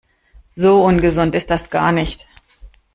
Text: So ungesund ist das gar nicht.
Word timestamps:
So 0.55 0.83
ungesund 0.83 1.35
ist 1.35 1.51
das 1.51 1.69
gar 1.69 1.91
nicht. 1.91 2.25